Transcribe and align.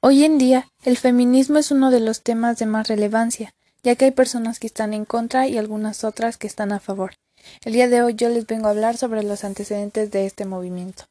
Hoy 0.00 0.22
en 0.22 0.38
día, 0.38 0.68
el 0.84 0.96
feminismo 0.96 1.58
es 1.58 1.72
uno 1.72 1.90
de 1.90 1.98
los 1.98 2.22
temas 2.22 2.56
de 2.58 2.66
más 2.66 2.86
relevancia, 2.86 3.52
ya 3.82 3.96
que 3.96 4.04
hay 4.04 4.10
personas 4.12 4.60
que 4.60 4.68
están 4.68 4.94
en 4.94 5.04
contra 5.04 5.48
y 5.48 5.58
algunas 5.58 6.04
otras 6.04 6.36
que 6.36 6.46
están 6.46 6.70
a 6.70 6.78
favor. 6.78 7.14
El 7.64 7.72
día 7.72 7.88
de 7.88 8.02
hoy 8.02 8.14
yo 8.14 8.28
les 8.28 8.46
vengo 8.46 8.68
a 8.68 8.70
hablar 8.70 8.96
sobre 8.96 9.24
los 9.24 9.42
antecedentes 9.42 10.12
de 10.12 10.24
este 10.24 10.44
movimiento. 10.44 11.04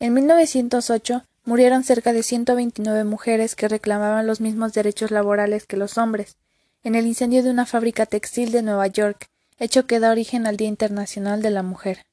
En 0.00 0.14
1908 0.14 1.22
murieron 1.44 1.84
cerca 1.84 2.14
de 2.14 2.22
129 2.22 3.04
mujeres 3.04 3.54
que 3.54 3.68
reclamaban 3.68 4.26
los 4.26 4.40
mismos 4.40 4.72
derechos 4.72 5.10
laborales 5.10 5.66
que 5.66 5.76
los 5.76 5.98
hombres, 5.98 6.36
en 6.84 6.94
el 6.94 7.06
incendio 7.06 7.42
de 7.42 7.50
una 7.50 7.66
fábrica 7.66 8.06
textil 8.06 8.52
de 8.52 8.62
Nueva 8.62 8.86
York, 8.86 9.28
hecho 9.58 9.86
que 9.86 10.00
da 10.00 10.12
origen 10.12 10.46
al 10.46 10.56
Día 10.56 10.68
Internacional 10.68 11.42
de 11.42 11.50
la 11.50 11.62
Mujer. 11.62 12.06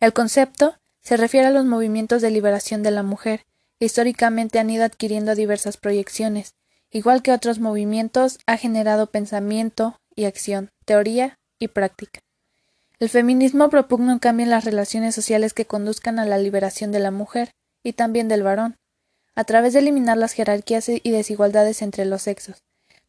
El 0.00 0.12
concepto 0.12 0.74
se 1.02 1.16
refiere 1.16 1.46
a 1.46 1.52
los 1.52 1.66
movimientos 1.66 2.20
de 2.20 2.32
liberación 2.32 2.82
de 2.82 2.90
la 2.90 3.04
mujer, 3.04 3.44
históricamente 3.84 4.58
han 4.58 4.70
ido 4.70 4.84
adquiriendo 4.84 5.34
diversas 5.34 5.76
proyecciones. 5.76 6.54
Igual 6.90 7.22
que 7.22 7.32
otros 7.32 7.58
movimientos, 7.58 8.38
ha 8.46 8.56
generado 8.56 9.10
pensamiento 9.10 9.96
y 10.14 10.24
acción, 10.24 10.70
teoría 10.84 11.38
y 11.58 11.68
práctica. 11.68 12.20
El 13.00 13.08
feminismo 13.08 13.68
propugna 13.70 14.12
un 14.12 14.18
cambio 14.18 14.44
en 14.44 14.50
las 14.50 14.64
relaciones 14.64 15.14
sociales 15.14 15.52
que 15.52 15.66
conduzcan 15.66 16.18
a 16.18 16.24
la 16.24 16.38
liberación 16.38 16.92
de 16.92 17.00
la 17.00 17.10
mujer 17.10 17.50
y 17.82 17.94
también 17.94 18.28
del 18.28 18.42
varón, 18.42 18.76
a 19.34 19.44
través 19.44 19.72
de 19.72 19.80
eliminar 19.80 20.16
las 20.16 20.32
jerarquías 20.32 20.88
y 20.88 21.10
desigualdades 21.10 21.82
entre 21.82 22.04
los 22.04 22.22
sexos. 22.22 22.62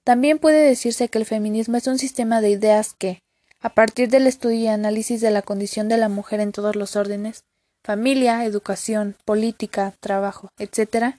También 0.04 0.40
puede 0.40 0.68
decirse 0.68 1.08
que 1.08 1.18
el 1.18 1.26
feminismo 1.26 1.78
es 1.78 1.88
un 1.88 1.98
sistema 1.98 2.42
de 2.42 2.50
ideas 2.50 2.94
que, 2.98 3.22
a 3.60 3.74
partir 3.74 4.10
del 4.10 4.28
estudio 4.28 4.58
y 4.58 4.68
análisis 4.68 5.22
de 5.22 5.32
la 5.32 5.42
condición 5.42 5.88
de 5.88 5.98
la 5.98 6.10
mujer 6.10 6.40
en 6.40 6.52
todos 6.52 6.76
los 6.76 6.96
órdenes, 6.96 7.44
familia, 7.86 8.44
educación, 8.46 9.16
política, 9.26 9.94
trabajo, 10.00 10.50
etc., 10.58 11.18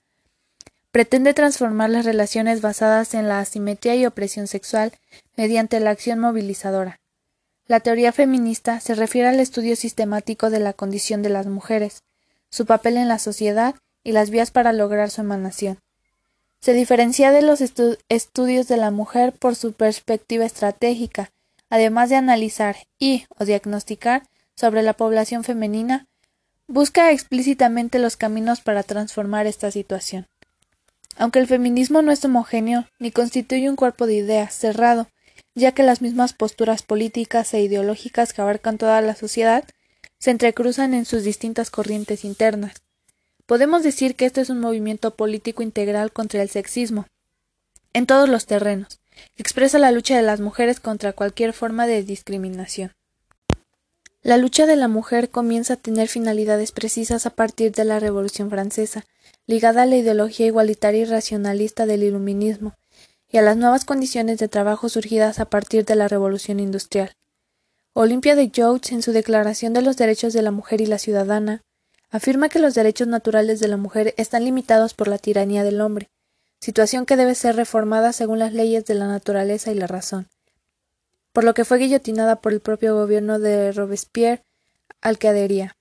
pretende 0.90 1.32
transformar 1.32 1.90
las 1.90 2.04
relaciones 2.04 2.60
basadas 2.60 3.14
en 3.14 3.28
la 3.28 3.38
asimetría 3.38 3.94
y 3.94 4.04
opresión 4.04 4.48
sexual 4.48 4.92
mediante 5.36 5.78
la 5.78 5.90
acción 5.90 6.18
movilizadora. 6.18 6.98
La 7.68 7.78
teoría 7.78 8.10
feminista 8.10 8.80
se 8.80 8.96
refiere 8.96 9.28
al 9.28 9.38
estudio 9.38 9.76
sistemático 9.76 10.50
de 10.50 10.58
la 10.58 10.72
condición 10.72 11.22
de 11.22 11.28
las 11.28 11.46
mujeres, 11.46 12.02
su 12.50 12.66
papel 12.66 12.96
en 12.96 13.08
la 13.08 13.20
sociedad 13.20 13.76
y 14.02 14.10
las 14.10 14.30
vías 14.30 14.50
para 14.50 14.72
lograr 14.72 15.10
su 15.10 15.20
emanación. 15.20 15.78
Se 16.60 16.72
diferencia 16.72 17.30
de 17.30 17.42
los 17.42 17.60
estudios 17.60 18.66
de 18.66 18.76
la 18.76 18.90
mujer 18.90 19.32
por 19.32 19.54
su 19.54 19.72
perspectiva 19.72 20.44
estratégica, 20.44 21.30
además 21.70 22.10
de 22.10 22.16
analizar 22.16 22.76
y 22.98 23.24
o 23.38 23.44
diagnosticar 23.44 24.24
sobre 24.56 24.82
la 24.82 24.94
población 24.94 25.44
femenina 25.44 26.08
busca 26.68 27.12
explícitamente 27.12 27.98
los 27.98 28.16
caminos 28.16 28.60
para 28.60 28.82
transformar 28.82 29.46
esta 29.46 29.70
situación. 29.70 30.26
Aunque 31.16 31.38
el 31.38 31.46
feminismo 31.46 32.02
no 32.02 32.12
es 32.12 32.24
homogéneo 32.24 32.86
ni 32.98 33.10
constituye 33.10 33.70
un 33.70 33.76
cuerpo 33.76 34.06
de 34.06 34.14
ideas 34.14 34.54
cerrado, 34.54 35.08
ya 35.54 35.72
que 35.72 35.82
las 35.82 36.02
mismas 36.02 36.32
posturas 36.32 36.82
políticas 36.82 37.54
e 37.54 37.62
ideológicas 37.62 38.32
que 38.32 38.42
abarcan 38.42 38.78
toda 38.78 39.00
la 39.00 39.14
sociedad 39.14 39.64
se 40.18 40.30
entrecruzan 40.30 40.92
en 40.94 41.04
sus 41.04 41.24
distintas 41.24 41.70
corrientes 41.70 42.24
internas. 42.24 42.74
Podemos 43.46 43.82
decir 43.82 44.16
que 44.16 44.26
este 44.26 44.40
es 44.40 44.50
un 44.50 44.60
movimiento 44.60 45.14
político 45.14 45.62
integral 45.62 46.12
contra 46.12 46.42
el 46.42 46.50
sexismo, 46.50 47.06
en 47.92 48.06
todos 48.06 48.28
los 48.28 48.46
terrenos, 48.46 49.00
que 49.36 49.42
expresa 49.42 49.78
la 49.78 49.92
lucha 49.92 50.16
de 50.16 50.22
las 50.22 50.40
mujeres 50.40 50.80
contra 50.80 51.12
cualquier 51.12 51.52
forma 51.52 51.86
de 51.86 52.02
discriminación. 52.02 52.92
La 54.26 54.38
lucha 54.38 54.66
de 54.66 54.74
la 54.74 54.88
mujer 54.88 55.30
comienza 55.30 55.74
a 55.74 55.76
tener 55.76 56.08
finalidades 56.08 56.72
precisas 56.72 57.26
a 57.26 57.30
partir 57.30 57.70
de 57.70 57.84
la 57.84 58.00
Revolución 58.00 58.50
Francesa, 58.50 59.04
ligada 59.46 59.82
a 59.82 59.86
la 59.86 59.94
ideología 59.94 60.46
igualitaria 60.46 61.02
y 61.02 61.04
racionalista 61.04 61.86
del 61.86 62.02
iluminismo, 62.02 62.74
y 63.30 63.36
a 63.36 63.42
las 63.42 63.56
nuevas 63.56 63.84
condiciones 63.84 64.38
de 64.40 64.48
trabajo 64.48 64.88
surgidas 64.88 65.38
a 65.38 65.44
partir 65.44 65.84
de 65.84 65.94
la 65.94 66.08
Revolución 66.08 66.58
Industrial. 66.58 67.12
Olimpia 67.92 68.34
de 68.34 68.50
Joules, 68.52 68.90
en 68.90 69.02
su 69.02 69.12
Declaración 69.12 69.72
de 69.74 69.82
los 69.82 69.96
Derechos 69.96 70.32
de 70.32 70.42
la 70.42 70.50
Mujer 70.50 70.80
y 70.80 70.86
la 70.86 70.98
Ciudadana, 70.98 71.62
afirma 72.10 72.48
que 72.48 72.58
los 72.58 72.74
derechos 72.74 73.06
naturales 73.06 73.60
de 73.60 73.68
la 73.68 73.76
mujer 73.76 74.12
están 74.16 74.44
limitados 74.44 74.92
por 74.92 75.06
la 75.06 75.18
tiranía 75.18 75.62
del 75.62 75.80
hombre, 75.80 76.08
situación 76.60 77.06
que 77.06 77.16
debe 77.16 77.36
ser 77.36 77.54
reformada 77.54 78.12
según 78.12 78.40
las 78.40 78.52
leyes 78.52 78.86
de 78.86 78.96
la 78.96 79.06
naturaleza 79.06 79.70
y 79.70 79.76
la 79.76 79.86
razón 79.86 80.26
por 81.36 81.44
lo 81.44 81.52
que 81.52 81.66
fue 81.66 81.76
guillotinada 81.76 82.36
por 82.36 82.54
el 82.54 82.60
propio 82.60 82.94
gobierno 82.94 83.38
de 83.38 83.70
Robespierre, 83.70 84.42
al 85.02 85.18
que 85.18 85.28
adhería. 85.28 85.76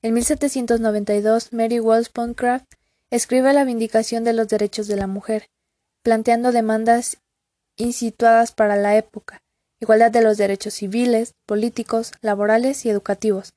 En 0.00 0.14
1792, 0.14 1.52
Mary 1.52 1.80
Wollstonecraft 1.80 2.66
escribe 3.10 3.52
la 3.52 3.64
Vindicación 3.64 4.22
de 4.22 4.32
los 4.32 4.46
Derechos 4.46 4.86
de 4.86 4.94
la 4.94 5.08
Mujer, 5.08 5.48
planteando 6.04 6.52
demandas 6.52 7.16
insituadas 7.74 8.52
para 8.52 8.76
la 8.76 8.96
época, 8.96 9.42
igualdad 9.80 10.12
de 10.12 10.22
los 10.22 10.38
derechos 10.38 10.74
civiles, 10.74 11.34
políticos, 11.46 12.12
laborales 12.20 12.86
y 12.86 12.90
educativos, 12.90 13.54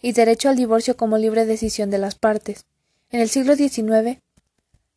y 0.00 0.10
derecho 0.10 0.48
al 0.48 0.56
divorcio 0.56 0.96
como 0.96 1.16
libre 1.16 1.46
decisión 1.46 1.90
de 1.90 1.98
las 1.98 2.16
partes. 2.16 2.64
En 3.10 3.20
el 3.20 3.28
siglo 3.28 3.54
XIX, 3.54 4.18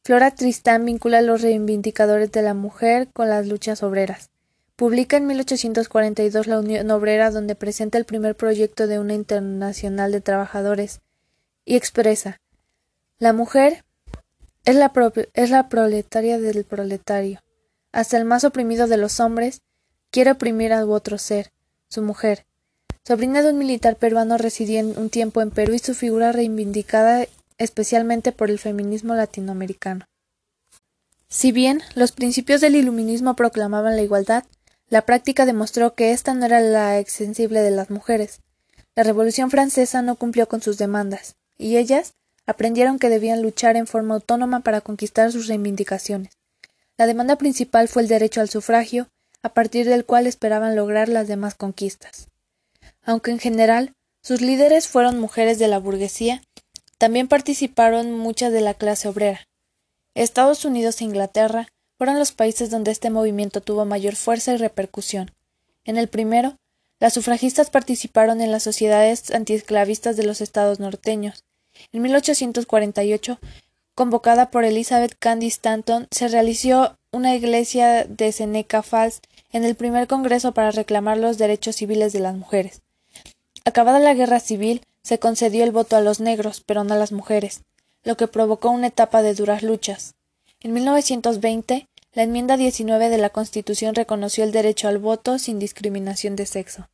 Flora 0.03 0.31
Tristán 0.31 0.83
vincula 0.83 1.19
a 1.19 1.21
los 1.21 1.43
reivindicadores 1.43 2.31
de 2.31 2.41
la 2.41 2.55
mujer 2.55 3.07
con 3.13 3.29
las 3.29 3.45
luchas 3.45 3.83
obreras. 3.83 4.31
Publica 4.75 5.15
en 5.15 5.25
1842 5.27 6.47
la 6.47 6.59
Unión 6.59 6.91
Obrera 6.91 7.31
donde 7.31 7.55
presenta 7.55 7.97
el 7.97 8.03
primer 8.03 8.35
proyecto 8.35 8.87
de 8.87 8.99
una 8.99 9.13
internacional 9.13 10.11
de 10.11 10.19
trabajadores 10.19 10.99
y 11.63 11.77
expresa 11.77 12.41
La 13.17 13.31
mujer 13.31 13.85
es 14.65 14.75
la, 14.75 14.91
es 15.33 15.49
la 15.49 15.69
proletaria 15.69 16.39
del 16.39 16.65
proletario. 16.65 17.39
Hasta 17.93 18.17
el 18.17 18.25
más 18.25 18.43
oprimido 18.43 18.87
de 18.87 18.97
los 18.97 19.21
hombres 19.21 19.61
quiere 20.11 20.31
oprimir 20.31 20.73
a 20.73 20.85
otro 20.85 21.17
ser, 21.17 21.53
su 21.87 22.01
mujer. 22.01 22.45
Sobrina 23.05 23.43
de 23.43 23.51
un 23.51 23.59
militar 23.59 23.95
peruano 23.95 24.37
residía 24.37 24.83
un 24.83 25.09
tiempo 25.09 25.41
en 25.41 25.51
Perú 25.51 25.73
y 25.73 25.79
su 25.79 25.93
figura 25.93 26.33
reivindicada 26.33 27.27
especialmente 27.57 28.33
por 28.33 28.49
el 28.49 28.59
feminismo 28.59 29.13
latinoamericano. 29.13 30.05
Si 31.29 31.51
bien 31.53 31.81
los 31.95 32.11
principios 32.11 32.59
del 32.59 32.75
iluminismo 32.75 33.35
proclamaban 33.35 33.95
la 33.95 34.01
igualdad, 34.01 34.43
la 34.89 35.03
práctica 35.03 35.45
demostró 35.45 35.95
que 35.95 36.11
esta 36.11 36.33
no 36.33 36.45
era 36.45 36.59
la 36.59 36.99
extensible 36.99 37.61
de 37.61 37.71
las 37.71 37.89
mujeres. 37.89 38.41
La 38.95 39.03
Revolución 39.03 39.49
francesa 39.51 40.01
no 40.01 40.15
cumplió 40.15 40.47
con 40.47 40.61
sus 40.61 40.77
demandas, 40.77 41.35
y 41.57 41.77
ellas 41.77 42.13
aprendieron 42.45 42.99
que 42.99 43.09
debían 43.09 43.41
luchar 43.41 43.75
en 43.75 43.87
forma 43.87 44.15
autónoma 44.15 44.61
para 44.61 44.81
conquistar 44.81 45.31
sus 45.31 45.47
reivindicaciones. 45.47 46.33
La 46.97 47.07
demanda 47.07 47.35
principal 47.35 47.87
fue 47.87 48.03
el 48.03 48.07
derecho 48.07 48.41
al 48.41 48.49
sufragio, 48.49 49.09
a 49.41 49.49
partir 49.49 49.87
del 49.87 50.05
cual 50.05 50.27
esperaban 50.27 50.75
lograr 50.75 51.09
las 51.09 51.27
demás 51.27 51.55
conquistas. 51.55 52.29
Aunque 53.03 53.31
en 53.31 53.39
general 53.39 53.93
sus 54.21 54.41
líderes 54.41 54.87
fueron 54.87 55.19
mujeres 55.19 55.59
de 55.59 55.67
la 55.67 55.77
burguesía, 55.77 56.41
también 56.97 57.27
participaron 57.27 58.17
muchas 58.17 58.53
de 58.53 58.61
la 58.61 58.73
clase 58.73 59.07
obrera. 59.07 59.47
Estados 60.13 60.63
Unidos 60.63 61.01
e 61.01 61.03
Inglaterra 61.03 61.67
fueron 61.97 62.19
los 62.19 62.31
países 62.31 62.69
donde 62.69 62.91
este 62.91 63.09
movimiento 63.09 63.61
tuvo 63.61 63.85
mayor 63.85 64.15
fuerza 64.15 64.53
y 64.53 64.57
repercusión. 64.57 65.31
En 65.85 65.97
el 65.97 66.07
primero, 66.07 66.57
las 66.99 67.13
sufragistas 67.13 67.69
participaron 67.69 68.41
en 68.41 68.51
las 68.51 68.63
sociedades 68.63 69.31
antiesclavistas 69.31 70.17
de 70.17 70.23
los 70.23 70.41
estados 70.41 70.79
norteños. 70.79 71.43
En 71.91 72.01
1848, 72.01 73.39
convocada 73.93 74.49
por 74.49 74.63
Elizabeth 74.63 75.15
Cady 75.17 75.47
Stanton, 75.47 76.07
se 76.11 76.27
realizó 76.27 76.97
una 77.11 77.35
iglesia 77.35 78.05
de 78.05 78.31
Seneca 78.31 78.81
Falls 78.81 79.21
en 79.51 79.63
el 79.63 79.75
primer 79.75 80.07
congreso 80.07 80.53
para 80.53 80.71
reclamar 80.71 81.17
los 81.17 81.37
derechos 81.37 81.77
civiles 81.77 82.11
de 82.13 82.19
las 82.19 82.35
mujeres. 82.35 82.81
Acabada 83.63 83.99
la 83.99 84.13
guerra 84.13 84.39
civil, 84.39 84.81
se 85.01 85.19
concedió 85.19 85.63
el 85.63 85.71
voto 85.71 85.95
a 85.95 86.01
los 86.01 86.19
negros, 86.19 86.61
pero 86.65 86.83
no 86.83 86.93
a 86.93 86.97
las 86.97 87.11
mujeres, 87.11 87.61
lo 88.03 88.17
que 88.17 88.27
provocó 88.27 88.69
una 88.69 88.87
etapa 88.87 89.21
de 89.21 89.33
duras 89.33 89.63
luchas. 89.63 90.15
En 90.61 90.73
1920, 90.73 91.87
la 92.13 92.23
enmienda 92.23 92.57
19 92.57 93.09
de 93.09 93.17
la 93.17 93.29
Constitución 93.29 93.93
reconoció 93.93 94.43
el 94.43 94.51
derecho 94.51 94.87
al 94.87 94.97
voto 94.97 95.37
sin 95.37 95.59
discriminación 95.59 96.35
de 96.35 96.45
sexo. 96.45 96.89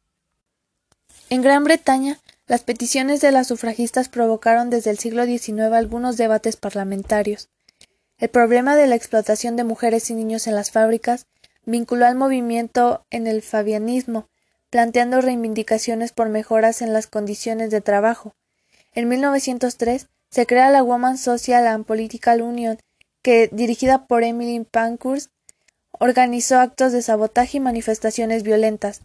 En 1.29 1.41
Gran 1.41 1.63
Bretaña, 1.63 2.19
las 2.47 2.63
peticiones 2.63 3.21
de 3.21 3.31
las 3.31 3.47
sufragistas 3.47 4.09
provocaron 4.09 4.69
desde 4.69 4.89
el 4.89 4.99
siglo 4.99 5.25
XIX 5.25 5.73
algunos 5.73 6.17
debates 6.17 6.57
parlamentarios. 6.57 7.49
El 8.17 8.29
problema 8.29 8.75
de 8.75 8.87
la 8.87 8.95
explotación 8.95 9.55
de 9.55 9.63
mujeres 9.63 10.09
y 10.09 10.15
niños 10.15 10.47
en 10.47 10.55
las 10.55 10.71
fábricas 10.71 11.27
vinculó 11.65 12.05
al 12.05 12.15
movimiento 12.15 13.05
en 13.09 13.27
el 13.27 13.41
fabianismo, 13.41 14.27
planteando 14.69 15.21
reivindicaciones 15.21 16.11
por 16.11 16.29
mejoras 16.29 16.81
en 16.81 16.93
las 16.93 17.07
condiciones 17.07 17.71
de 17.71 17.81
trabajo. 17.81 18.35
En 18.93 19.07
1903 19.07 20.07
se 20.29 20.45
crea 20.45 20.69
la 20.71 20.81
Woman 20.81 21.17
Social 21.17 21.67
and 21.67 21.85
Political 21.85 22.41
Union 22.41 22.77
que, 23.21 23.50
dirigida 23.51 24.07
por 24.07 24.23
Emily 24.23 24.63
Pankhurst, 24.63 25.31
organizó 25.91 26.59
actos 26.59 26.91
de 26.91 27.01
sabotaje 27.01 27.57
y 27.57 27.59
manifestaciones 27.59 28.44
violentas, 28.44 29.01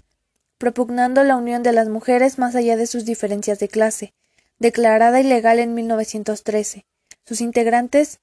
propugnando 0.58 1.24
la 1.24 1.36
unión 1.36 1.62
de 1.62 1.72
las 1.72 1.88
mujeres 1.88 2.38
más 2.38 2.54
allá 2.54 2.76
de 2.76 2.86
sus 2.86 3.04
diferencias 3.04 3.58
de 3.58 3.68
clase, 3.68 4.14
declarada 4.58 5.20
ilegal 5.20 5.58
en 5.58 5.74
1913. 5.74 6.86
Sus 7.26 7.40
integrantes 7.40 8.20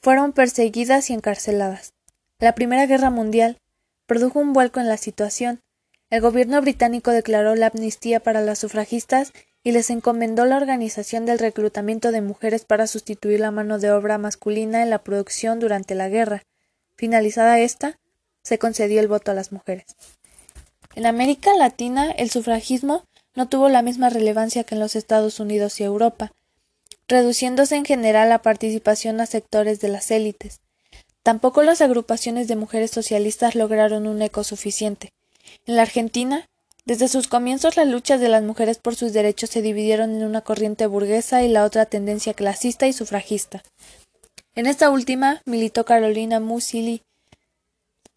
fueron 0.00 0.32
perseguidas 0.32 1.10
y 1.10 1.14
encarceladas. 1.14 1.94
La 2.38 2.54
Primera 2.54 2.86
Guerra 2.86 3.10
Mundial 3.10 3.58
produjo 4.06 4.40
un 4.40 4.52
vuelco 4.52 4.80
en 4.80 4.88
la 4.88 4.96
situación. 4.96 5.60
El 6.10 6.20
gobierno 6.20 6.60
británico 6.60 7.10
declaró 7.10 7.54
la 7.54 7.68
amnistía 7.68 8.20
para 8.20 8.40
las 8.40 8.58
sufragistas 8.58 9.32
y 9.64 9.72
les 9.72 9.90
encomendó 9.90 10.44
la 10.44 10.56
organización 10.56 11.24
del 11.24 11.38
reclutamiento 11.38 12.10
de 12.10 12.20
mujeres 12.20 12.64
para 12.64 12.86
sustituir 12.86 13.40
la 13.40 13.50
mano 13.50 13.78
de 13.78 13.92
obra 13.92 14.18
masculina 14.18 14.82
en 14.82 14.90
la 14.90 14.98
producción 14.98 15.60
durante 15.60 15.94
la 15.94 16.08
guerra. 16.08 16.42
Finalizada 16.96 17.60
esta, 17.60 17.98
se 18.42 18.58
concedió 18.58 19.00
el 19.00 19.08
voto 19.08 19.30
a 19.30 19.34
las 19.34 19.52
mujeres. 19.52 19.96
En 20.94 21.06
América 21.06 21.54
Latina, 21.56 22.10
el 22.10 22.30
sufragismo 22.30 23.04
no 23.34 23.48
tuvo 23.48 23.68
la 23.68 23.82
misma 23.82 24.10
relevancia 24.10 24.64
que 24.64 24.74
en 24.74 24.80
los 24.80 24.96
Estados 24.96 25.40
Unidos 25.40 25.80
y 25.80 25.84
Europa, 25.84 26.32
reduciéndose 27.08 27.76
en 27.76 27.84
general 27.84 28.28
la 28.28 28.42
participación 28.42 29.20
a 29.20 29.26
sectores 29.26 29.80
de 29.80 29.88
las 29.88 30.10
élites. 30.10 30.60
Tampoco 31.22 31.62
las 31.62 31.80
agrupaciones 31.80 32.48
de 32.48 32.56
mujeres 32.56 32.90
socialistas 32.90 33.54
lograron 33.54 34.06
un 34.06 34.20
eco 34.22 34.44
suficiente. 34.44 35.12
En 35.66 35.76
la 35.76 35.82
Argentina, 35.82 36.48
desde 36.84 37.06
sus 37.08 37.28
comienzos 37.28 37.76
las 37.76 37.86
luchas 37.86 38.20
de 38.20 38.28
las 38.28 38.42
mujeres 38.42 38.78
por 38.78 38.96
sus 38.96 39.12
derechos 39.12 39.50
se 39.50 39.62
dividieron 39.62 40.14
en 40.16 40.24
una 40.24 40.40
corriente 40.40 40.86
burguesa 40.86 41.42
y 41.42 41.48
la 41.48 41.64
otra 41.64 41.86
tendencia 41.86 42.34
clasista 42.34 42.88
y 42.88 42.92
sufragista. 42.92 43.62
En 44.54 44.66
esta 44.66 44.90
última 44.90 45.40
militó 45.46 45.84
Carolina 45.84 46.40
Musili, 46.40 47.02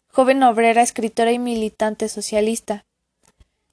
joven 0.08 0.42
obrera, 0.42 0.82
escritora 0.82 1.30
y 1.30 1.38
militante 1.38 2.08
socialista. 2.08 2.84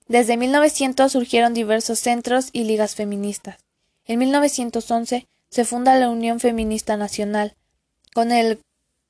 Desde 0.07 0.37
1900 0.37 1.11
surgieron 1.11 1.53
diversos 1.53 1.99
centros 1.99 2.49
y 2.51 2.65
ligas 2.65 2.95
feministas. 2.95 3.57
En 4.05 4.19
1911 4.19 5.25
se 5.49 5.65
funda 5.65 5.95
la 5.95 6.09
Unión 6.09 6.39
Feminista 6.39 6.97
Nacional, 6.97 7.55
con 8.13 8.31
el 8.31 8.59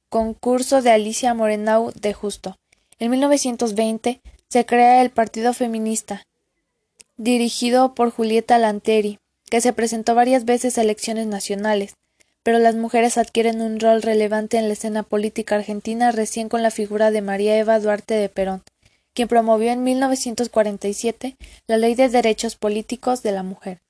concurso 0.10 0.82
de 0.82 0.92
Alicia 0.92 1.34
Morenau 1.34 1.92
de 1.94 2.14
Justo. 2.14 2.56
En 3.00 3.12
1920 3.12 4.22
se 4.54 4.68
crea 4.68 5.02
el 5.02 5.10
Partido 5.10 5.52
Feminista, 5.52 6.28
dirigido 7.18 7.96
por 7.96 8.12
Julieta 8.12 8.60
Lanteri, 8.60 9.18
que 9.50 9.62
se 9.62 9.74
presentó 9.74 10.14
varias 10.14 10.46
veces 10.46 10.78
a 10.78 10.84
elecciones 10.84 11.26
nacionales, 11.26 11.96
pero 12.44 12.60
las 12.60 12.76
mujeres 12.76 13.18
adquieren 13.18 13.64
un 13.64 13.80
rol 13.80 14.04
relevante 14.04 14.60
en 14.60 14.68
la 14.68 14.74
escena 14.74 15.02
política 15.02 15.56
argentina 15.56 16.12
recién 16.12 16.50
con 16.50 16.62
la 16.62 16.70
figura 16.70 17.10
de 17.10 17.24
María 17.24 17.58
Eva 17.58 17.80
Duarte 17.80 18.14
de 18.14 18.30
Perón, 18.30 18.62
quien 19.16 19.28
promovió 19.28 19.72
en 19.72 19.84
1947 19.84 21.36
la 21.66 21.78
Ley 21.78 21.96
de 21.96 22.10
Derechos 22.10 22.56
Políticos 22.56 23.24
de 23.24 23.32
la 23.32 23.42
Mujer. 23.42 23.82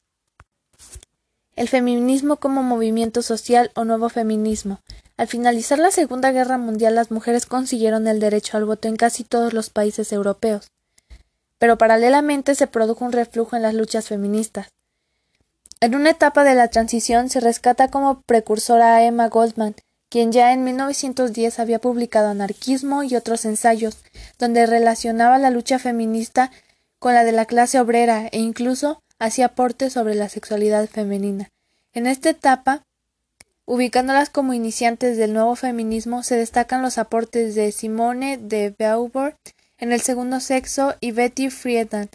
El 1.56 1.70
feminismo 1.70 2.38
como 2.38 2.64
movimiento 2.64 3.22
social 3.22 3.72
o 3.76 3.86
nuevo 3.86 4.10
feminismo. 4.10 4.80
Al 5.18 5.28
finalizar 5.28 5.78
la 5.78 5.92
Segunda 5.92 6.32
Guerra 6.32 6.58
Mundial 6.58 6.96
las 6.96 7.12
mujeres 7.12 7.46
consiguieron 7.46 8.08
el 8.08 8.20
derecho 8.20 8.58
al 8.58 8.66
voto 8.66 8.88
en 8.88 8.96
casi 8.96 9.24
todos 9.24 9.54
los 9.54 9.70
países 9.70 10.12
europeos. 10.12 10.72
Pero 11.60 11.78
paralelamente 11.78 12.56
se 12.56 12.66
produjo 12.66 13.06
un 13.06 13.12
reflujo 13.12 13.56
en 13.56 13.62
las 13.62 13.76
luchas 13.76 14.08
feministas. 14.08 14.70
En 15.80 15.94
una 15.94 16.10
etapa 16.10 16.44
de 16.44 16.56
la 16.56 16.70
transición 16.70 17.30
se 17.30 17.40
rescata 17.40 17.90
como 17.90 18.22
precursora 18.22 18.96
a 18.96 19.04
Emma 19.04 19.30
Goldman, 19.30 19.76
quien 20.10 20.32
ya 20.32 20.54
en 20.54 20.64
1910 20.64 21.60
había 21.60 21.80
publicado 21.80 22.30
Anarquismo 22.30 23.04
y 23.04 23.16
otros 23.16 23.46
ensayos, 23.46 23.98
donde 24.40 24.66
relacionaba 24.66 25.38
la 25.38 25.52
lucha 25.52 25.78
feminista 25.78 26.52
con 26.98 27.14
la 27.14 27.24
de 27.24 27.32
la 27.32 27.46
clase 27.46 27.80
obrera 27.80 28.28
e 28.32 28.40
incluso 28.40 29.04
hacía 29.24 29.46
aportes 29.46 29.94
sobre 29.94 30.16
la 30.16 30.28
sexualidad 30.28 30.90
femenina. 30.90 31.50
En 31.94 32.08
esta 32.08 32.30
etapa, 32.30 32.86
ubicándolas 33.64 34.30
como 34.30 34.54
iniciantes 34.54 35.16
del 35.16 35.32
nuevo 35.32 35.56
feminismo, 35.56 36.24
se 36.24 36.36
destacan 36.36 36.82
los 36.82 36.98
aportes 36.98 37.56
de 37.56 37.72
Simone 37.72 38.38
de 38.38 38.76
Beauvoir 38.78 39.38
en 39.78 39.94
el 39.94 40.02
segundo 40.02 40.42
sexo 40.42 40.96
y 41.00 41.12
Betty 41.12 41.50
Friedan, 41.50 42.10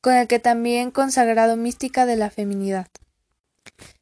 con 0.00 0.14
el 0.14 0.26
que 0.26 0.40
también 0.40 0.90
consagrado 0.90 1.56
mística 1.56 2.04
de 2.04 2.16
la 2.16 2.30
feminidad. 2.30 2.88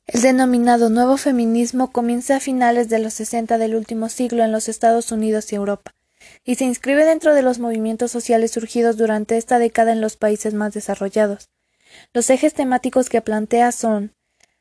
El 0.07 0.23
denominado 0.23 0.89
nuevo 0.89 1.19
feminismo 1.19 1.93
comienza 1.93 2.37
a 2.37 2.41
finales 2.41 2.89
de 2.89 2.99
los 2.99 3.13
sesenta 3.13 3.59
del 3.59 3.75
último 3.75 4.09
siglo 4.09 4.43
en 4.43 4.53
los 4.53 4.71
Estados 4.71 5.13
Unidos 5.13 5.53
y 5.53 5.57
Europa, 5.57 5.95
y 6.45 6.55
se 6.55 6.65
inscribe 6.65 7.05
dentro 7.05 7.35
de 7.35 7.43
los 7.43 7.59
movimientos 7.59 8.11
sociales 8.11 8.53
surgidos 8.53 8.97
durante 8.97 9.37
esta 9.37 9.59
década 9.59 9.93
en 9.93 10.01
los 10.01 10.17
países 10.17 10.55
más 10.55 10.73
desarrollados. 10.73 11.51
Los 12.13 12.31
ejes 12.31 12.55
temáticos 12.55 13.09
que 13.09 13.21
plantea 13.21 13.73
son 13.73 14.13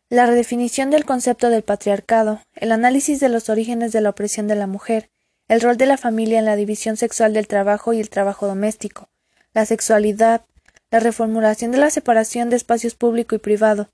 la 0.10 0.26
redefinición 0.26 0.90
del 0.90 1.06
concepto 1.06 1.50
del 1.50 1.64
patriarcado, 1.64 2.42
el 2.56 2.72
análisis 2.72 3.20
de 3.20 3.30
los 3.30 3.50
orígenes 3.50 3.92
de 3.92 4.02
la 4.02 4.10
opresión 4.10 4.48
de 4.48 4.56
la 4.56 4.68
mujer, 4.68 5.10
el 5.48 5.62
rol 5.62 5.78
de 5.78 5.86
la 5.86 5.98
familia 5.98 6.40
en 6.40 6.46
la 6.46 6.56
división 6.56 6.98
sexual 6.98 7.34
del 7.34 7.48
trabajo 7.48 7.94
y 7.94 8.00
el 8.00 8.10
trabajo 8.10 8.48
doméstico, 8.48 9.10
la 9.54 9.66
sexualidad, 9.66 10.46
la 10.92 11.00
reformulación 11.00 11.72
de 11.72 11.78
la 11.78 11.90
separación 11.90 12.50
de 12.50 12.56
espacios 12.56 12.96
público 12.96 13.36
y 13.36 13.40
privado, 13.40 13.90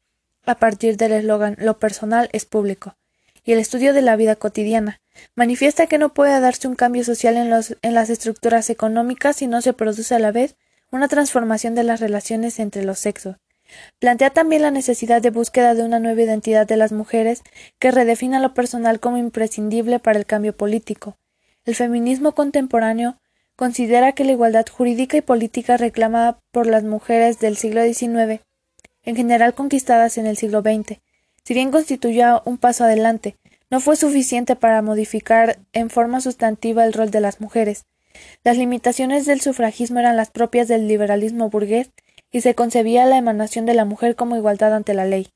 a 0.45 0.55
partir 0.55 0.97
del 0.97 1.13
eslogan 1.13 1.55
lo 1.57 1.79
personal 1.79 2.29
es 2.31 2.45
público, 2.45 2.95
y 3.43 3.53
el 3.53 3.59
estudio 3.59 3.93
de 3.93 4.01
la 4.01 4.15
vida 4.15 4.35
cotidiana, 4.35 5.01
manifiesta 5.35 5.87
que 5.87 5.97
no 5.97 6.13
puede 6.13 6.39
darse 6.39 6.67
un 6.67 6.75
cambio 6.75 7.03
social 7.03 7.37
en, 7.37 7.51
en 7.81 7.93
las 7.93 8.09
estructuras 8.09 8.69
económicas 8.69 9.37
si 9.37 9.47
no 9.47 9.61
se 9.61 9.73
produce 9.73 10.13
a 10.15 10.19
la 10.19 10.31
vez 10.31 10.55
una 10.93 11.07
transformación 11.07 11.73
de 11.73 11.83
las 11.83 11.99
relaciones 11.99 12.59
entre 12.59 12.85
los 12.85 12.99
sexos. 12.99 13.37
Plantea 13.99 14.29
también 14.29 14.61
la 14.61 14.69
necesidad 14.69 15.23
de 15.23 15.31
búsqueda 15.31 15.73
de 15.73 15.81
una 15.81 15.99
nueva 15.99 16.21
identidad 16.21 16.67
de 16.67 16.77
las 16.77 16.91
mujeres 16.91 17.41
que 17.79 17.89
redefina 17.89 18.39
lo 18.39 18.53
personal 18.53 18.99
como 18.99 19.17
imprescindible 19.17 19.97
para 19.97 20.19
el 20.19 20.27
cambio 20.27 20.55
político. 20.55 21.17
El 21.65 21.73
feminismo 21.73 22.33
contemporáneo 22.33 23.17
considera 23.55 24.11
que 24.11 24.23
la 24.23 24.33
igualdad 24.33 24.67
jurídica 24.71 25.17
y 25.17 25.21
política 25.21 25.77
reclamada 25.77 26.37
por 26.51 26.67
las 26.67 26.83
mujeres 26.83 27.39
del 27.39 27.57
siglo 27.57 27.83
XIX, 27.83 28.41
en 29.01 29.15
general 29.15 29.55
conquistadas 29.55 30.19
en 30.19 30.27
el 30.27 30.37
siglo 30.37 30.61
XX, 30.61 30.99
si 31.43 31.53
bien 31.55 31.71
constituyó 31.71 32.43
un 32.45 32.59
paso 32.59 32.83
adelante, 32.83 33.35
no 33.71 33.79
fue 33.79 33.95
suficiente 33.95 34.55
para 34.55 34.83
modificar 34.83 35.57
en 35.71 35.89
forma 35.89 36.21
sustantiva 36.21 36.85
el 36.85 36.93
rol 36.93 37.09
de 37.09 37.19
las 37.19 37.41
mujeres, 37.41 37.85
las 38.43 38.57
limitaciones 38.57 39.25
del 39.25 39.41
sufragismo 39.41 39.99
eran 39.99 40.17
las 40.17 40.29
propias 40.29 40.67
del 40.67 40.87
liberalismo 40.87 41.49
burgués 41.49 41.91
y 42.31 42.41
se 42.41 42.55
concebía 42.55 43.05
la 43.05 43.17
emanación 43.17 43.65
de 43.65 43.73
la 43.73 43.85
mujer 43.85 44.15
como 44.15 44.35
igualdad 44.35 44.73
ante 44.73 44.93
la 44.93 45.05
ley. 45.05 45.29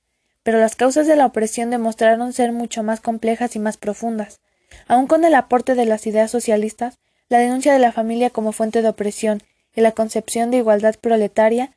Pero 0.43 0.59
las 0.59 0.75
causas 0.75 1.07
de 1.07 1.15
la 1.15 1.25
opresión 1.25 1.69
demostraron 1.69 2.33
ser 2.33 2.51
mucho 2.51 2.83
más 2.83 3.01
complejas 3.01 3.55
y 3.55 3.59
más 3.59 3.77
profundas. 3.77 4.39
Aun 4.87 5.07
con 5.07 5.25
el 5.25 5.35
aporte 5.35 5.75
de 5.75 5.85
las 5.85 6.07
ideas 6.07 6.31
socialistas, 6.31 6.99
la 7.29 7.39
denuncia 7.39 7.73
de 7.73 7.79
la 7.79 7.91
familia 7.91 8.29
como 8.29 8.51
fuente 8.51 8.81
de 8.81 8.89
opresión 8.89 9.43
y 9.75 9.81
la 9.81 9.91
concepción 9.91 10.49
de 10.49 10.57
igualdad 10.57 10.95
proletaria, 10.99 11.75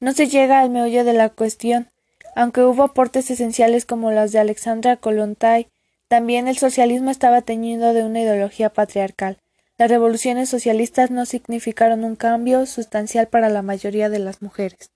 no 0.00 0.12
se 0.12 0.28
llega 0.28 0.60
al 0.60 0.70
meollo 0.70 1.04
de 1.04 1.12
la 1.12 1.28
cuestión. 1.28 1.90
Aunque 2.34 2.62
hubo 2.62 2.82
aportes 2.82 3.30
esenciales 3.30 3.84
como 3.84 4.10
los 4.10 4.32
de 4.32 4.38
Alexandra 4.38 4.96
Kollontai, 4.96 5.68
también 6.08 6.48
el 6.48 6.58
socialismo 6.58 7.10
estaba 7.10 7.42
teñido 7.42 7.94
de 7.94 8.04
una 8.04 8.20
ideología 8.20 8.70
patriarcal. 8.70 9.41
Las 9.82 9.90
revoluciones 9.90 10.48
socialistas 10.48 11.10
no 11.10 11.26
significaron 11.26 12.04
un 12.04 12.14
cambio 12.14 12.66
sustancial 12.66 13.26
para 13.26 13.48
la 13.48 13.62
mayoría 13.62 14.08
de 14.08 14.20
las 14.20 14.40
mujeres. 14.40 14.92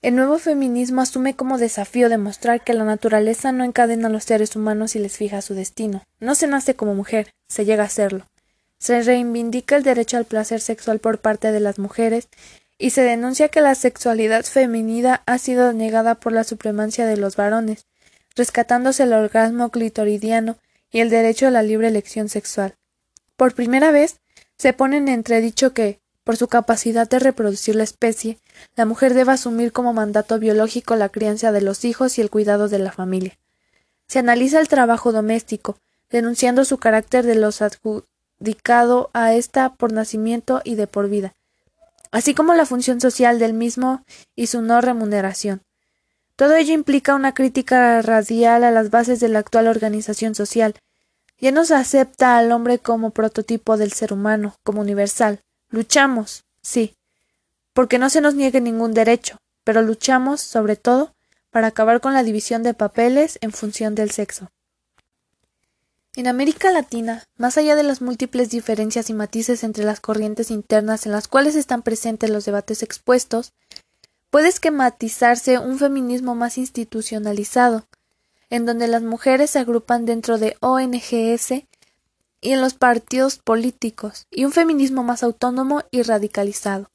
El 0.00 0.16
nuevo 0.16 0.38
feminismo 0.38 1.02
asume 1.02 1.36
como 1.36 1.58
desafío 1.58 2.08
demostrar 2.08 2.64
que 2.64 2.72
la 2.72 2.84
naturaleza 2.84 3.52
no 3.52 3.64
encadena 3.64 4.08
a 4.08 4.10
los 4.10 4.24
seres 4.24 4.56
humanos 4.56 4.96
y 4.96 4.98
les 4.98 5.18
fija 5.18 5.42
su 5.42 5.52
destino. 5.52 6.02
No 6.20 6.34
se 6.34 6.46
nace 6.46 6.74
como 6.74 6.94
mujer, 6.94 7.34
se 7.48 7.66
llega 7.66 7.84
a 7.84 7.90
serlo. 7.90 8.24
Se 8.78 9.02
reivindica 9.02 9.76
el 9.76 9.82
derecho 9.82 10.16
al 10.16 10.24
placer 10.24 10.62
sexual 10.62 10.98
por 10.98 11.18
parte 11.18 11.52
de 11.52 11.60
las 11.60 11.78
mujeres 11.78 12.28
y 12.78 12.92
se 12.92 13.02
denuncia 13.02 13.50
que 13.50 13.60
la 13.60 13.74
sexualidad 13.74 14.46
femenina 14.46 15.22
ha 15.26 15.36
sido 15.36 15.74
negada 15.74 16.14
por 16.14 16.32
la 16.32 16.44
supremacia 16.44 17.04
de 17.04 17.18
los 17.18 17.36
varones, 17.36 17.84
rescatándose 18.36 19.02
el 19.02 19.12
orgasmo 19.12 19.68
clitoridiano 19.68 20.56
y 20.90 21.00
el 21.00 21.10
derecho 21.10 21.48
a 21.48 21.50
la 21.50 21.62
libre 21.62 21.88
elección 21.88 22.30
sexual. 22.30 22.74
Por 23.36 23.54
primera 23.54 23.90
vez, 23.90 24.20
se 24.56 24.72
pone 24.72 24.96
en 24.96 25.08
entredicho 25.08 25.74
que, 25.74 26.00
por 26.24 26.36
su 26.36 26.48
capacidad 26.48 27.08
de 27.08 27.18
reproducir 27.18 27.76
la 27.76 27.84
especie, 27.84 28.38
la 28.74 28.84
mujer 28.84 29.14
debe 29.14 29.32
asumir 29.32 29.72
como 29.72 29.92
mandato 29.92 30.38
biológico 30.38 30.96
la 30.96 31.08
crianza 31.08 31.52
de 31.52 31.60
los 31.60 31.84
hijos 31.84 32.18
y 32.18 32.20
el 32.20 32.30
cuidado 32.30 32.68
de 32.68 32.78
la 32.78 32.90
familia. 32.90 33.38
Se 34.08 34.18
analiza 34.18 34.58
el 34.58 34.68
trabajo 34.68 35.12
doméstico, 35.12 35.78
denunciando 36.10 36.64
su 36.64 36.78
carácter 36.78 37.26
de 37.26 37.34
los 37.34 37.62
adjudicado 37.62 39.10
a 39.12 39.34
ésta 39.34 39.74
por 39.74 39.92
nacimiento 39.92 40.62
y 40.64 40.74
de 40.76 40.86
por 40.86 41.08
vida, 41.08 41.34
así 42.10 42.34
como 42.34 42.54
la 42.54 42.66
función 42.66 43.00
social 43.00 43.38
del 43.38 43.52
mismo 43.52 44.04
y 44.34 44.46
su 44.46 44.62
no 44.62 44.80
remuneración. 44.80 45.62
Todo 46.36 46.54
ello 46.54 46.74
implica 46.74 47.14
una 47.14 47.34
crítica 47.34 48.02
radial 48.02 48.64
a 48.64 48.70
las 48.70 48.90
bases 48.90 49.20
de 49.20 49.28
la 49.28 49.38
actual 49.38 49.68
organización 49.68 50.34
social, 50.34 50.74
ya 51.38 51.52
no 51.52 51.64
se 51.64 51.74
acepta 51.74 52.38
al 52.38 52.52
hombre 52.52 52.78
como 52.78 53.10
prototipo 53.10 53.76
del 53.76 53.92
ser 53.92 54.12
humano, 54.12 54.56
como 54.62 54.80
universal. 54.80 55.40
Luchamos, 55.68 56.44
sí, 56.62 56.96
porque 57.72 57.98
no 57.98 58.08
se 58.08 58.20
nos 58.20 58.34
niegue 58.34 58.60
ningún 58.60 58.94
derecho, 58.94 59.36
pero 59.64 59.82
luchamos, 59.82 60.40
sobre 60.40 60.76
todo, 60.76 61.14
para 61.50 61.68
acabar 61.68 62.00
con 62.00 62.14
la 62.14 62.22
división 62.22 62.62
de 62.62 62.74
papeles 62.74 63.38
en 63.40 63.52
función 63.52 63.94
del 63.94 64.10
sexo. 64.10 64.48
En 66.16 66.28
América 66.28 66.70
Latina, 66.70 67.24
más 67.36 67.58
allá 67.58 67.76
de 67.76 67.82
las 67.82 68.00
múltiples 68.00 68.48
diferencias 68.48 69.10
y 69.10 69.12
matices 69.12 69.62
entre 69.62 69.84
las 69.84 70.00
corrientes 70.00 70.50
internas 70.50 71.04
en 71.04 71.12
las 71.12 71.28
cuales 71.28 71.54
están 71.54 71.82
presentes 71.82 72.30
los 72.30 72.46
debates 72.46 72.82
expuestos, 72.82 73.52
puede 74.30 74.48
esquematizarse 74.48 75.58
un 75.58 75.78
feminismo 75.78 76.34
más 76.34 76.56
institucionalizado, 76.56 77.86
en 78.50 78.66
donde 78.66 78.86
las 78.88 79.02
mujeres 79.02 79.50
se 79.50 79.58
agrupan 79.58 80.06
dentro 80.06 80.38
de 80.38 80.56
ONGs 80.60 81.50
y 82.40 82.52
en 82.52 82.60
los 82.60 82.74
partidos 82.74 83.38
políticos, 83.38 84.26
y 84.30 84.44
un 84.44 84.52
feminismo 84.52 85.02
más 85.02 85.22
autónomo 85.22 85.82
y 85.90 86.02
radicalizado. 86.02 86.90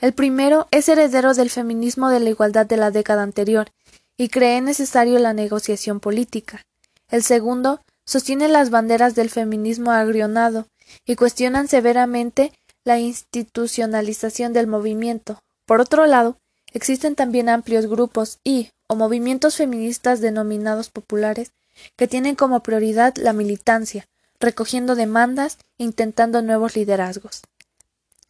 El 0.00 0.12
primero 0.12 0.66
es 0.70 0.88
heredero 0.88 1.34
del 1.34 1.50
feminismo 1.50 2.10
de 2.10 2.20
la 2.20 2.30
igualdad 2.30 2.66
de 2.66 2.76
la 2.76 2.90
década 2.90 3.22
anterior, 3.22 3.70
y 4.16 4.28
cree 4.28 4.60
necesario 4.60 5.18
la 5.18 5.32
negociación 5.32 6.00
política. 6.00 6.62
El 7.08 7.22
segundo 7.22 7.80
sostiene 8.04 8.48
las 8.48 8.70
banderas 8.70 9.14
del 9.14 9.30
feminismo 9.30 9.90
agrionado 9.90 10.66
y 11.06 11.16
cuestionan 11.16 11.68
severamente 11.68 12.52
la 12.84 12.98
institucionalización 12.98 14.52
del 14.52 14.66
movimiento. 14.66 15.40
Por 15.66 15.80
otro 15.80 16.06
lado, 16.06 16.36
existen 16.72 17.14
también 17.14 17.48
amplios 17.48 17.86
grupos 17.86 18.38
y 18.44 18.70
o 18.86 18.96
movimientos 18.96 19.56
feministas 19.56 20.20
denominados 20.20 20.90
populares 20.90 21.52
que 21.96 22.08
tienen 22.08 22.34
como 22.34 22.62
prioridad 22.62 23.14
la 23.16 23.32
militancia, 23.32 24.06
recogiendo 24.40 24.94
demandas 24.94 25.58
e 25.78 25.84
intentando 25.84 26.42
nuevos 26.42 26.76
liderazgos. 26.76 27.42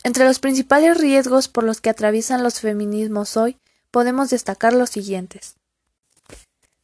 Entre 0.02 0.24
los 0.24 0.38
principales 0.38 0.98
riesgos 0.98 1.48
por 1.48 1.64
los 1.64 1.80
que 1.80 1.90
atraviesan 1.90 2.42
los 2.42 2.60
feminismos 2.60 3.36
hoy 3.36 3.56
podemos 3.90 4.30
destacar 4.30 4.72
los 4.72 4.90
siguientes. 4.90 5.56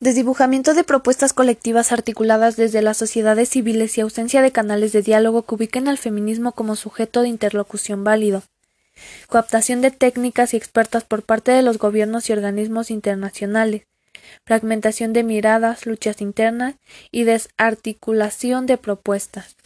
Desdibujamiento 0.01 0.73
de 0.73 0.83
propuestas 0.83 1.35
colectivas 1.35 1.93
articuladas 1.93 2.57
desde 2.57 2.81
las 2.81 2.97
sociedades 2.97 3.51
civiles 3.51 3.99
y 3.99 4.01
ausencia 4.01 4.41
de 4.41 4.51
canales 4.51 4.93
de 4.93 5.03
diálogo 5.03 5.43
que 5.43 5.57
ubiquen 5.57 5.89
al 5.89 5.99
feminismo 5.99 6.53
como 6.53 6.75
sujeto 6.75 7.21
de 7.21 7.29
interlocución 7.29 8.03
válido. 8.03 8.43
Coaptación 9.29 9.81
de 9.81 9.91
técnicas 9.91 10.55
y 10.55 10.57
expertas 10.57 11.05
por 11.05 11.23
parte 11.23 11.53
de 11.53 11.63
los 11.63 11.79
gobiernos 11.79 12.29
y 12.29 12.33
organismos 12.33 12.91
internacionales. 12.91 13.83
Fragmentación 14.45 15.13
de 15.13 15.23
miradas, 15.23 15.87
luchas 15.87 16.21
internas 16.21 16.75
y 17.11 17.25
desarticulación 17.25 18.67
de 18.67 18.79
propuestas. 18.79 19.57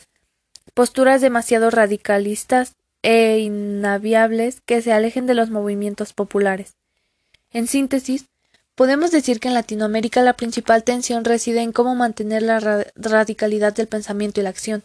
Posturas 0.74 1.20
demasiado 1.20 1.70
radicalistas 1.70 2.74
e 3.02 3.38
inaviables 3.38 4.60
que 4.64 4.82
se 4.82 4.92
alejen 4.92 5.26
de 5.26 5.34
los 5.34 5.50
movimientos 5.50 6.12
populares. 6.12 6.74
En 7.50 7.66
síntesis, 7.66 8.26
Podemos 8.74 9.12
decir 9.12 9.38
que 9.38 9.46
en 9.46 9.54
Latinoamérica 9.54 10.20
la 10.22 10.32
principal 10.32 10.82
tensión 10.82 11.24
reside 11.24 11.60
en 11.60 11.70
cómo 11.70 11.94
mantener 11.94 12.42
la 12.42 12.84
radicalidad 12.96 13.72
del 13.72 13.86
pensamiento 13.86 14.40
y 14.40 14.42
la 14.42 14.50
acción, 14.50 14.82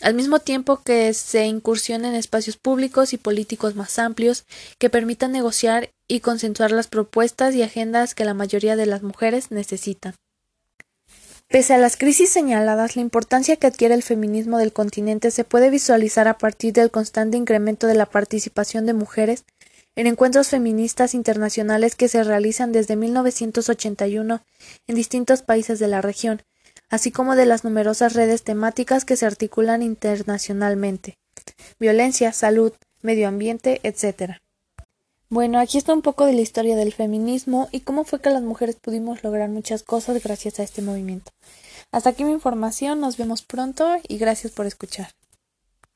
al 0.00 0.14
mismo 0.14 0.38
tiempo 0.38 0.80
que 0.82 1.12
se 1.14 1.46
incursione 1.46 2.08
en 2.08 2.14
espacios 2.14 2.56
públicos 2.56 3.12
y 3.12 3.18
políticos 3.18 3.74
más 3.74 3.98
amplios 3.98 4.44
que 4.78 4.90
permitan 4.90 5.32
negociar 5.32 5.90
y 6.06 6.20
consensuar 6.20 6.70
las 6.72 6.86
propuestas 6.86 7.54
y 7.54 7.62
agendas 7.62 8.14
que 8.14 8.24
la 8.24 8.34
mayoría 8.34 8.76
de 8.76 8.86
las 8.86 9.02
mujeres 9.02 9.50
necesitan. 9.50 10.14
Pese 11.48 11.72
a 11.72 11.78
las 11.78 11.96
crisis 11.96 12.28
señaladas, 12.28 12.94
la 12.94 13.02
importancia 13.02 13.56
que 13.56 13.66
adquiere 13.66 13.94
el 13.94 14.02
feminismo 14.02 14.58
del 14.58 14.72
continente 14.72 15.30
se 15.30 15.44
puede 15.44 15.70
visualizar 15.70 16.28
a 16.28 16.36
partir 16.36 16.74
del 16.74 16.90
constante 16.90 17.38
incremento 17.38 17.86
de 17.86 17.94
la 17.94 18.06
participación 18.06 18.84
de 18.84 18.92
mujeres 18.92 19.44
en 19.96 20.06
encuentros 20.06 20.48
feministas 20.48 21.14
internacionales 21.14 21.96
que 21.96 22.08
se 22.08 22.22
realizan 22.22 22.70
desde 22.70 22.96
1981 22.96 24.42
en 24.86 24.94
distintos 24.94 25.42
países 25.42 25.78
de 25.78 25.88
la 25.88 26.02
región, 26.02 26.42
así 26.90 27.10
como 27.10 27.36
de 27.36 27.46
las 27.46 27.64
numerosas 27.64 28.14
redes 28.14 28.42
temáticas 28.42 29.04
que 29.04 29.16
se 29.16 29.26
articulan 29.26 29.82
internacionalmente. 29.82 31.14
Violencia, 31.78 32.32
salud, 32.32 32.72
medio 33.02 33.28
ambiente, 33.28 33.80
etc. 33.82 34.38
Bueno, 35.30 35.58
aquí 35.58 35.76
está 35.78 35.92
un 35.92 36.02
poco 36.02 36.24
de 36.24 36.32
la 36.32 36.40
historia 36.40 36.76
del 36.76 36.94
feminismo 36.94 37.68
y 37.70 37.80
cómo 37.80 38.04
fue 38.04 38.20
que 38.20 38.30
las 38.30 38.42
mujeres 38.42 38.76
pudimos 38.76 39.22
lograr 39.22 39.48
muchas 39.50 39.82
cosas 39.82 40.22
gracias 40.22 40.58
a 40.58 40.62
este 40.62 40.82
movimiento. 40.82 41.30
Hasta 41.92 42.10
aquí 42.10 42.24
mi 42.24 42.32
información, 42.32 43.00
nos 43.00 43.16
vemos 43.16 43.42
pronto 43.42 43.96
y 44.08 44.18
gracias 44.18 44.52
por 44.52 44.66
escuchar. 44.66 45.10